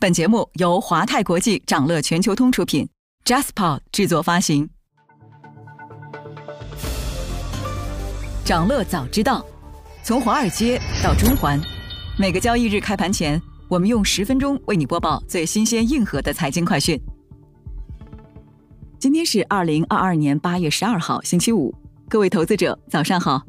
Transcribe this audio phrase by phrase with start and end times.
[0.00, 2.88] 本节目由华泰国际掌乐全球通出品
[3.24, 4.70] ，Jaspa 制作发行。
[8.44, 9.44] 掌乐早知道，
[10.04, 11.60] 从华尔街到中环，
[12.16, 16.96] 每个交易日开盘前，我们用十分钟为你播报最新鲜、硬核的财经快讯。
[19.00, 21.74] 今天是二零二二年八月十二号，星期五，
[22.08, 23.42] 各位投资者早上好。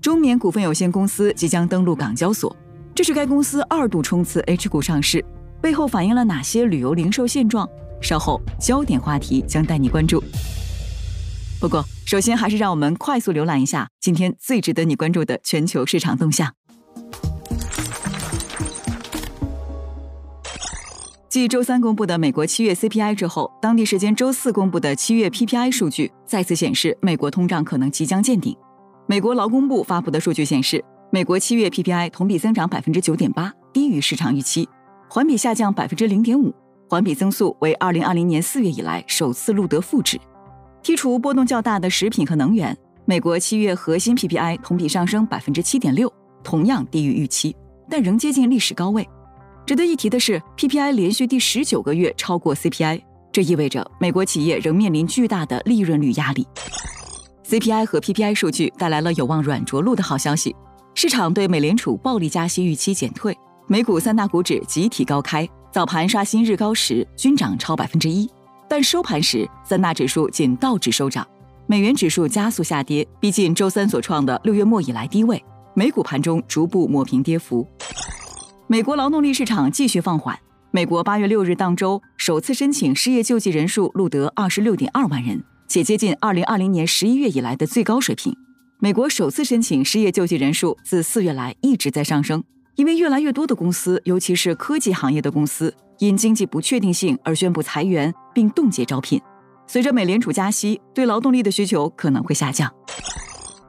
[0.00, 2.56] 中缅股份有限公司即将登陆港交所，
[2.94, 5.24] 这是该公司二度冲刺 H 股上市。
[5.62, 7.68] 背后反映了哪些旅游零售现状？
[8.00, 10.20] 稍后焦点话题将带你关注。
[11.60, 16.52] 不过，首先还是让我们快速浏览一下今天最值得你关注的全球市场动向。
[21.28, 28.56] 继周三公布的美国七月 CPI 之后，当地时间周四公布的七月 PPI 数据再次显示美国通胀可能即将见顶。
[29.06, 34.68] 美国劳工部发布的数据显示，美国七月 PPI 同比增长百分之九点八，低于市场预期。
[35.14, 36.54] 环比下降百分之零点五，
[36.88, 40.18] 环比增速为二零二零年四月以来首次录得负值。
[40.82, 46.10] 剔除波动较大的食品和能源，美国七月核心 PPI 同比上升百分之七点六，
[46.42, 47.54] 同样低于预期，
[47.90, 49.06] 但仍接近历史高位。
[49.66, 56.48] 值得一提的是，PPI 连续第十九个月超过 CPI，这意味着美国企业仍面临巨大的利润率压力。
[57.46, 60.56] CPI 和 PPI 数据带来了有望软着陆的好消息，
[60.94, 63.36] 市场对美联储暴力加息预期减退。
[63.68, 68.28] 美股三大股指集体高开，早盘刷新日高时均涨超百分之一，
[68.68, 71.26] 但收盘时三大指数仅道指收涨，
[71.66, 75.42] 美元指数加速下跌，逼近周三所创的六月末以来低位。
[75.74, 77.66] 美股盘中逐步抹平跌幅。
[78.66, 80.38] 美国劳动力市场继续放缓，
[80.70, 88.36] 美国八月六日当周首次申请失业救济人数录得二十六点二万人，且接近二零二零年十一月以来的最高水平。
[88.80, 92.42] 美国首次申请失业救济人数自四月来一直在上升。
[92.76, 99.20] 因为越来越多的公司，尤其是科技行业的公司，因经济不确定性而宣布裁员并冻结招聘。
[99.66, 102.72] 随着美联储加息，对劳动力的需求可能会下降。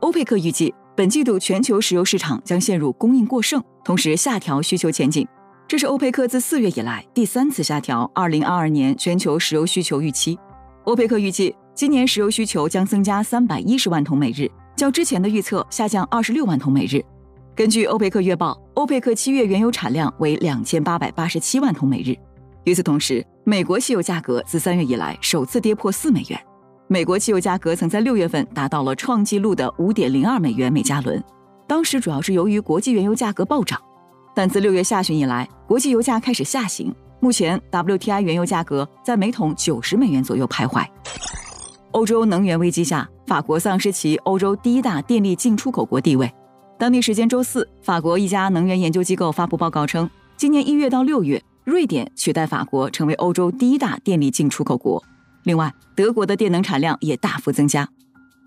[0.00, 5.26] 欧佩克预计，本季度全球石油市场将陷入供应过剩，同时下调需求前景。
[5.66, 10.38] 这是欧佩克自四月以来第三次下调2022年全球石油需求预期。
[10.84, 17.04] 欧佩克预计，今年石油需求将增加310万桶每日，较之前的预测下降26万桶每日。
[17.60, 22.16] 根据欧佩克月报，欧佩克七月原油产量为两千八百八十七万桶每日。
[22.64, 26.40] 与此同时，美国汽油价格自三月以来首次跌破四美元。
[26.88, 31.22] 美国汽油价格曾在六月份达到了创纪录的五点零二美元每加仑，
[31.66, 33.78] 当时主要是由于国际原油价格暴涨。
[34.34, 36.90] 但自六月下旬以来，国际油价开始下行，
[37.20, 40.82] 目前 WTI 原油价格在每桶九十美元左右徘徊。
[41.90, 46.32] 欧洲能源危机下，法国丧失其欧洲第一大电力进出口国地位。
[46.80, 50.08] 当地时间周四，法国一家能源研究机构发布报告称，
[50.38, 55.04] 今年一月到六月，瑞典取代法国成为欧洲第一大电力进出口国。
[55.42, 57.86] 另外，德国的电能产量也大幅增加。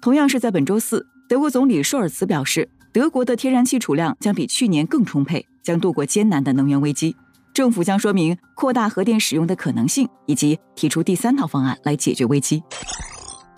[0.02, 7.16] 同样是在本周四，德国总理舒尔茨表示，德国的天然气储量将比去年更充沛，将度过艰难的能源危机。
[7.54, 12.64] 政府将说明扩大核电使用的可能性，以及提出第三套方案来解决危机。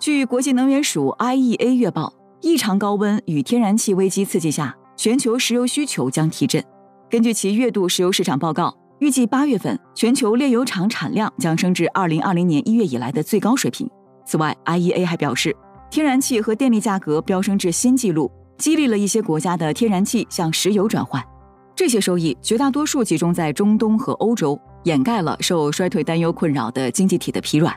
[0.01, 2.11] 据国际能源署 IEA 月报。
[2.45, 6.63] 异常高温与天然气危机刺激下，全球石油需求将提振。
[7.09, 13.89] 根据其月度石油市场报告，预计八月份全球炼油厂产量将升至二零二零年一月以来的最高水平。
[14.27, 15.55] 此外，IEA 还表示，
[15.89, 21.19] 天然气和电力价格飙升至新纪录，激励了一些国家的天然气向石油转换。
[21.75, 27.75] 这些收益绝大多数集中在中东和欧洲，掩盖了受衰退担忧困扰的经济体的疲软。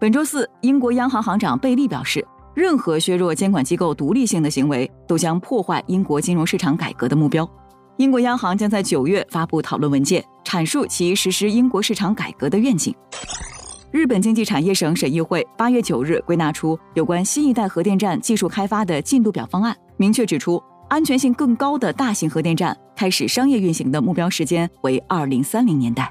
[0.00, 2.26] 本周四，英国央行行长贝利表示。
[2.54, 7.48] 任何削弱监管机构独立性的行为，都将破坏英国金融市场改革的目标。
[7.96, 12.94] 英国央行将在九月发布讨论文件，阐述其实施英国市场改革的愿景。
[13.90, 26.10] 日本经济产业省审议会八月九日归纳出有关新一代核电站技术开发的进度表方案，明确指出，安全性更高的大型核电站开始商业运行的目标时间为二零三零年代。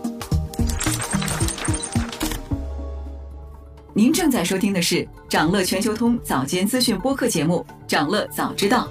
[3.93, 8.87] 您正在收听的是掌乐全球通早间资讯播客节目《掌乐早知道》。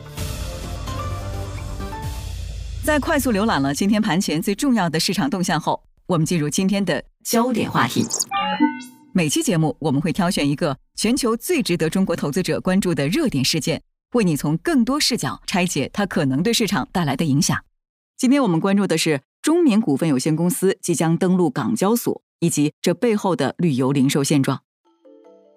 [2.84, 8.04] 在快速浏览了今天盘前最重要的市场动向后，我们进入今天的焦点话题。
[9.14, 13.82] 每期节目我们会挑选一个全球最值得中国投资者关注的热点事件，
[14.12, 17.58] 为你从更多视角拆解它可能对市场带来的影响。
[18.18, 24.60] 今天我们关注的是中缅股份有限公司即将登陆港交所，以及这背后的旅游零售现状。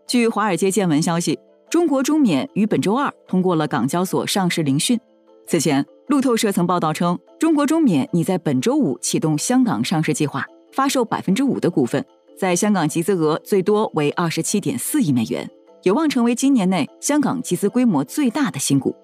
[0.06, 1.40] 据华尔街见闻消息，
[1.70, 5.00] 中国中缅于本周二通过了港交所上市聆讯。
[5.48, 12.06] 此前，路透社曾报道称，中国中缅拟在本周五启动香港上市计划，发售百分之五的股份，
[12.38, 15.50] 在香港集资额最多为二十七点四亿美元，
[15.84, 18.96] 有望成为今年内香港集资规模最大的新股。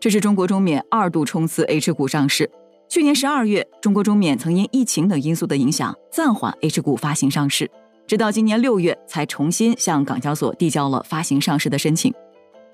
[0.00, 2.50] 这是中国中缅二度冲刺 H 股上市。
[2.88, 7.70] 去年十二月，中国中缅曾因疫情等因素的影响，暂缓 H 股发行上市。
[8.08, 12.10] 直到今年六月，才重新向港交所递交了发行上市的申请。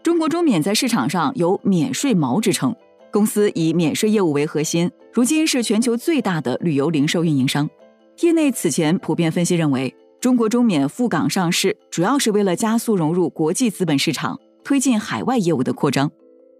[0.00, 2.72] 中国中免在市场上有“免税锚”之称，
[3.10, 7.69] 公司以免税业务为核心，如今是全球最大的旅游零售运营商。
[8.20, 16.12] 业内此前普遍分析认为，中国中免赴港上市主要是为了加速融入国际资本市场，推进海外业务的扩张。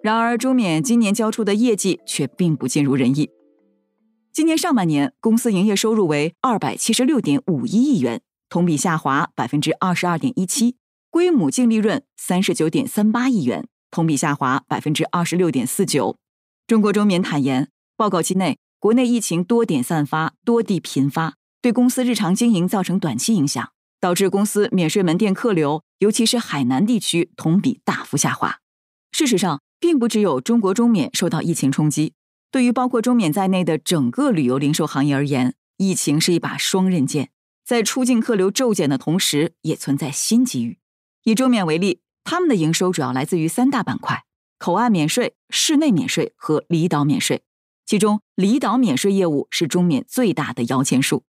[0.03, 3.31] 然而，中免今年交出的业绩却并不尽如人意。
[4.33, 8.21] 今年上半年，公司营业收入为二百七十六点五一亿元。
[8.49, 10.77] 同比下滑百分之二十二点一七，
[11.11, 16.17] 归母净利润三十九点三八亿元，同比下滑百分之二十六点四九。
[16.67, 23.71] 中国中免坦言，报告期内国内疫情多点散发、多地频发，对公司日常经营造成短期影响，
[24.01, 28.59] 导致公司免税门店客流，尤其是海南地区同比大幅下滑。
[29.13, 32.15] 事实上，并不只有中国中免受到疫情冲击，
[32.51, 37.31] 对于包括中免在内的整个旅游零售行业而言，疫情是一把双刃剑。
[37.65, 40.79] 在出境客流骤减的同时，也存在新机遇。
[41.23, 44.25] 以中缅为例，他们的营收主要来自于三大板块：
[44.59, 47.43] 口岸免税、室内免税和离岛免税。
[47.87, 51.25] 其中，离岛免税业务是中缅最大的摇钱树。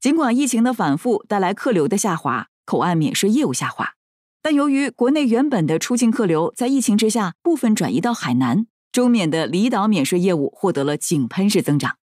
[0.00, 3.94] 尽管疫情的反复带来客流的下滑，口岸免税业务下滑，
[4.40, 11.98] 但由于国内原本的出境客流在疫情之下部分转移到海南，中缅的离岛免税业务获得了井喷式增长。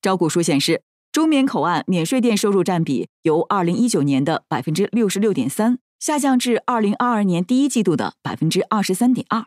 [0.00, 0.82] 招股书显示。
[1.12, 9.44] 中缅口岸免税店收入占比由二零一九年的百分之六十六点三下降至二零二二年第一季度的百分之二十三点二，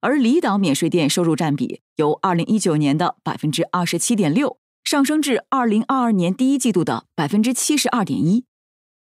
[0.00, 8.44] 而离岛免税店收入占比由二零一九年的百分之二十七点六上升至二零二二年第一季度的百分之七十二点一。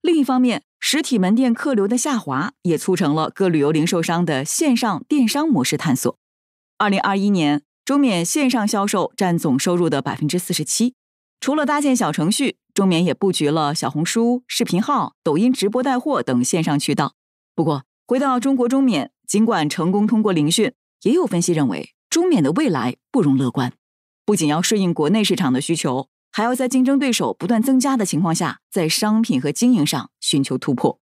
[0.01, 6.17] 另一方面，实体门店客流的下滑也促成了各旅游零售商的线上电商模式探索。
[6.79, 10.95] 二零二一年，中缅线上销售占总收入的百分之四十七。
[11.39, 17.13] 除了搭建小程序，中免也布局了小红书、视频号、抖音直播带货等线上渠道。
[17.55, 20.73] 不过，回到中国中缅，尽管成功通过聆讯，
[21.03, 23.73] 也有分析认为中缅的未来不容乐观。
[24.25, 30.99] 不仅要顺应国内市场的需求，还要在竞争对手不断增加的情况下，在商品和经营上寻求突破。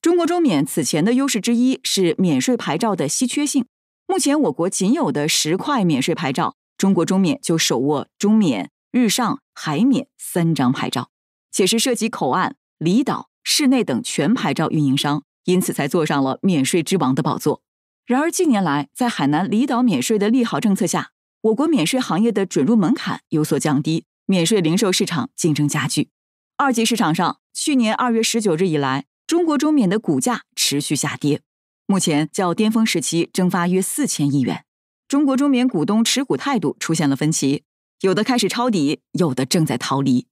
[0.00, 3.66] 中国中缅此前的优势之一是免税牌照的稀缺性。
[4.06, 8.70] 目前我国仅有的十块免税牌照，中国中缅就手握中缅。
[8.92, 11.10] 日上海免三张牌照，
[11.52, 17.62] 且是涉及口岸、离岛、室内等全牌照运营商，因此才坐上了免税之王的宝座。
[18.04, 26.08] 然而近年来，在海南离岛免税的利好政策下，我国免税行业的准入门槛有所降低，免税零售市场竞争加剧。
[26.56, 31.42] 二级市场上，去年二月十九日以来，中国中免的股价持续下跌，
[31.86, 34.64] 目前较巅峰时期蒸发约四千亿元。
[35.06, 37.62] 中国中免股东持股态度出现了分歧。
[38.00, 40.26] 有的开始抄底，有的正在逃离。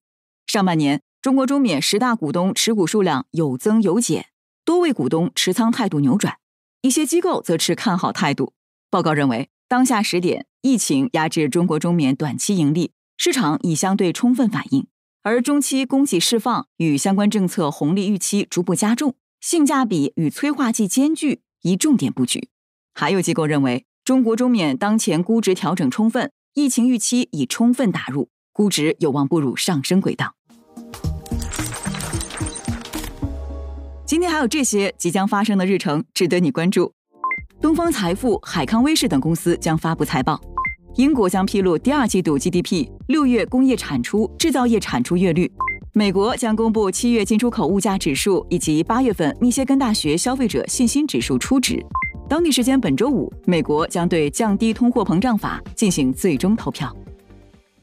[0.47, 4.29] 上半年，中国中缅十大股东持股数量有增有减，
[4.65, 6.39] 多位股东持仓态度扭转，
[6.81, 8.55] 一些机构则持看好态度。
[8.89, 14.85] 报告认为，当下时点，疫情压制中国中缅短期盈利，市场已相对充分反应；
[15.23, 22.49] 而中期供给释放与相关政策红利预期逐步加重，性价比与催化剂兼具，宜重点布局。
[22.95, 26.33] 还有机构认为，中国中缅当前估值调整充分。
[26.59, 30.35] 疫情预期已充分打入，估值有望步入上升轨道。
[34.05, 36.93] 今天还有这些即将发生的日程值得你关注：
[37.61, 40.35] 东方财富、海康威视等公司将发布财报；
[40.97, 45.47] 英国将披露第二季度 GDP、六月工业产出、制造业产出月率；
[45.95, 51.81] 美国将公布七月进出口物价指数以及八月份密歇根大学消费者信心指数初值。
[52.29, 56.95] 当地时间本周五，美国将对降低通货膨胀法进行最终投票。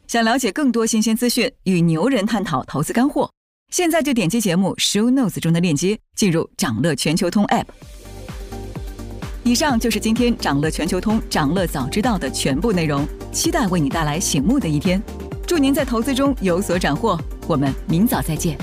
[0.06, 3.28] 想了解更多新鲜资讯，与牛人探讨投资干货，
[3.72, 7.66] 现在就点击节目 show notes 中的链接，进入掌乐全球通 app。
[9.44, 15.02] 以上就是今天掌乐全球通掌乐早知道的全部内容，期待为你带来醒目的一天。
[15.48, 18.56] 祝您在投资中有所斩获，我们明早再见。